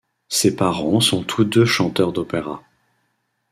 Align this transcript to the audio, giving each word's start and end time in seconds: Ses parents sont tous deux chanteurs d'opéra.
Ses 0.29 0.55
parents 0.55 0.99
sont 0.99 1.21
tous 1.21 1.43
deux 1.45 1.63
chanteurs 1.63 2.11
d'opéra. 2.11 2.63